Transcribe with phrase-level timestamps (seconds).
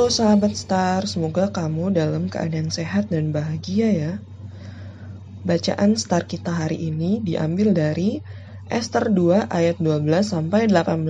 [0.00, 4.12] Halo sahabat Star, semoga kamu dalam keadaan sehat dan bahagia ya.
[5.44, 8.24] Bacaan Star kita hari ini diambil dari
[8.72, 11.04] Esther 2 ayat 12 sampai 18.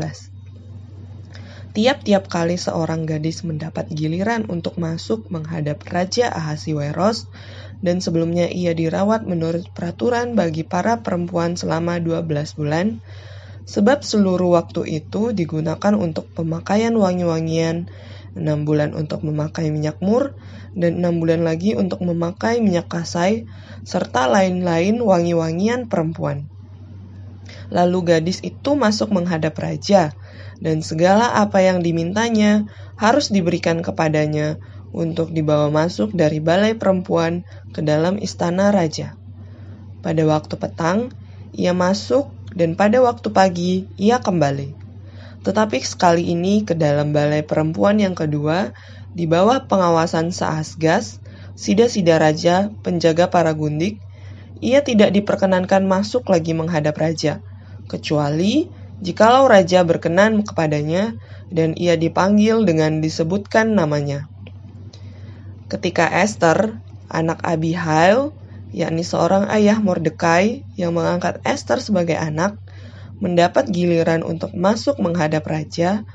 [1.71, 7.31] Tiap-tiap kali seorang gadis mendapat giliran untuk masuk menghadap Raja Ahasiweros,
[7.87, 12.27] dan sebelumnya ia dirawat menurut peraturan bagi para perempuan selama 12
[12.59, 12.99] bulan,
[13.71, 17.87] sebab seluruh waktu itu digunakan untuk pemakaian wangi-wangian,
[18.39, 20.39] 6 bulan untuk memakai minyak mur,
[20.77, 23.47] dan 6 bulan lagi untuk memakai minyak kasai,
[23.83, 26.47] serta lain-lain wangi-wangian perempuan.
[27.71, 30.15] Lalu gadis itu masuk menghadap raja,
[30.61, 32.67] dan segala apa yang dimintanya
[32.99, 34.61] harus diberikan kepadanya
[34.91, 39.15] untuk dibawa masuk dari balai perempuan ke dalam istana raja.
[40.03, 41.15] Pada waktu petang,
[41.55, 44.80] ia masuk, dan pada waktu pagi ia kembali.
[45.41, 48.77] Tetapi sekali ini ke dalam balai perempuan yang kedua,
[49.17, 51.19] di bawah pengawasan Saasgas,
[51.57, 53.99] sida-sida raja, penjaga para gundik,
[54.61, 57.41] ia tidak diperkenankan masuk lagi menghadap raja,
[57.89, 58.69] kecuali
[59.01, 61.17] jikalau raja berkenan kepadanya
[61.49, 64.29] dan ia dipanggil dengan disebutkan namanya.
[65.73, 66.77] Ketika Esther,
[67.09, 68.37] anak Abihail,
[68.71, 72.61] yakni seorang ayah Mordekai yang mengangkat Esther sebagai anak,
[73.21, 76.09] mendapat giliran untuk masuk menghadap raja,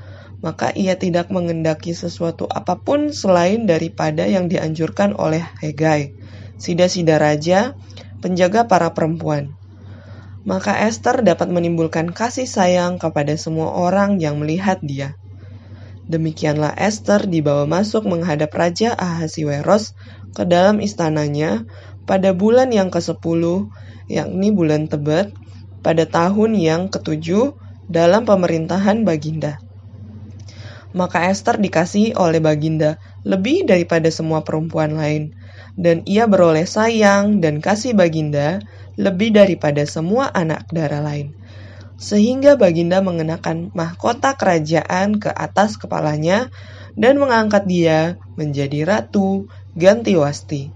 [0.44, 6.12] maka ia tidak mengendaki sesuatu apa pun selain daripada yang dianjurkan oleh Hegai,
[6.60, 7.78] sida-sida raja,
[8.20, 9.56] penjaga para perempuan
[10.46, 15.18] maka Esther dapat menimbulkan kasih sayang kepada semua orang yang melihat dia.
[16.06, 19.98] Demikianlah Esther dibawa masuk menghadap Raja Ahasiweros
[20.38, 21.66] ke dalam istananya
[22.06, 23.42] pada bulan yang ke-10,
[24.06, 25.34] yakni bulan Tebet,
[25.86, 27.54] pada tahun yang ketujuh
[27.86, 29.62] dalam pemerintahan Baginda.
[30.90, 35.38] Maka Esther dikasih oleh Baginda lebih daripada semua perempuan lain,
[35.78, 38.58] dan ia beroleh sayang dan kasih Baginda
[38.98, 41.38] lebih daripada semua anak darah lain.
[42.02, 46.50] Sehingga Baginda mengenakan mahkota kerajaan ke atas kepalanya
[46.98, 49.46] dan mengangkat dia menjadi ratu
[49.78, 50.72] ganti wasti.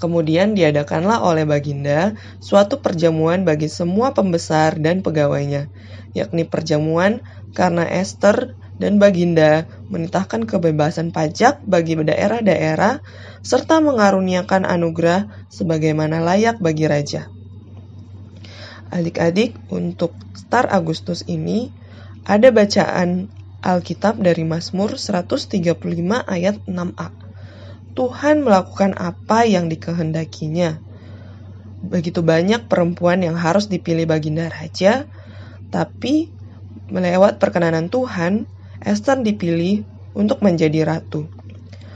[0.00, 5.68] Kemudian diadakanlah oleh Baginda suatu perjamuan bagi semua pembesar dan pegawainya,
[6.16, 7.20] yakni perjamuan
[7.52, 13.04] karena Esther dan Baginda menitahkan kebebasan pajak bagi daerah-daerah
[13.44, 17.28] serta mengaruniakan anugerah sebagaimana layak bagi raja.
[18.88, 21.68] Adik-adik, untuk Star Agustus ini
[22.24, 23.28] ada bacaan
[23.60, 25.60] Alkitab dari Mazmur 135
[26.24, 27.29] ayat 6a.
[27.94, 30.78] Tuhan melakukan apa yang dikehendakinya.
[31.80, 35.08] Begitu banyak perempuan yang harus dipilih baginda raja,
[35.72, 36.30] tapi
[36.90, 38.46] melewat perkenanan Tuhan,
[38.82, 41.26] Esther dipilih untuk menjadi ratu.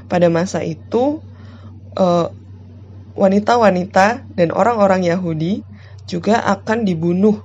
[0.08, 1.20] Pada masa itu,
[1.96, 2.28] eh,
[3.14, 5.62] wanita-wanita dan orang-orang Yahudi
[6.10, 7.42] juga akan dibunuh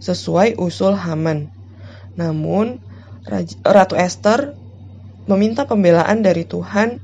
[0.00, 1.52] sesuai usul Haman.
[2.16, 2.80] Namun,
[3.62, 4.56] Ratu Esther
[5.28, 6.98] meminta pembelaan dari Tuhan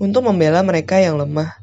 [0.00, 1.56] untuk membela mereka yang lemah.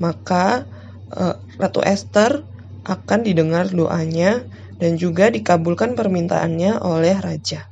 [0.00, 0.66] Maka,
[1.14, 2.42] eh, Ratu Esther
[2.84, 4.44] akan didengar doanya
[4.78, 7.66] dan juga dikabulkan permintaannya oleh raja.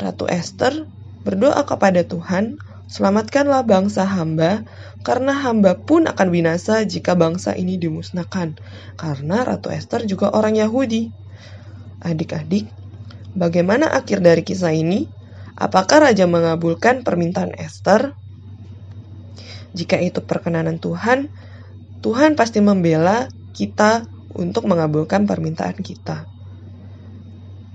[0.00, 0.88] Ratu Esther
[1.22, 2.58] berdoa kepada Tuhan,
[2.90, 4.66] selamatkanlah bangsa hamba,
[5.06, 8.58] karena hamba pun akan binasa jika bangsa ini dimusnahkan.
[8.98, 11.14] Karena Ratu Esther juga orang Yahudi.
[12.02, 12.66] Adik-adik,
[13.38, 15.06] bagaimana akhir dari kisah ini?
[15.54, 18.18] Apakah raja mengabulkan permintaan Esther?
[19.72, 21.32] Jika itu perkenanan Tuhan,
[22.04, 26.28] Tuhan pasti membela kita untuk mengabulkan permintaan kita.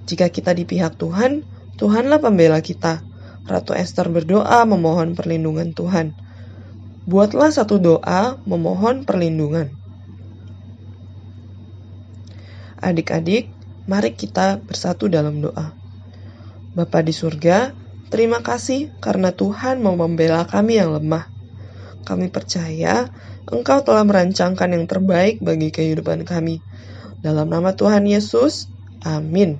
[0.08, 1.44] Jika kita di pihak Tuhan,
[1.78, 3.04] Tuhanlah pembela kita.
[3.48, 6.12] Ratu Esther berdoa memohon perlindungan Tuhan.
[7.08, 9.72] Buatlah satu doa memohon perlindungan.
[12.84, 13.48] Adik-adik,
[13.88, 15.72] mari kita bersatu dalam doa.
[16.76, 17.72] Bapa di surga,
[18.12, 21.37] terima kasih karena Tuhan mau membela kami yang lemah.
[22.08, 23.12] Kami percaya
[23.52, 26.64] Engkau telah merancangkan yang terbaik bagi kehidupan kami.
[27.20, 28.72] Dalam nama Tuhan Yesus,
[29.04, 29.60] amin.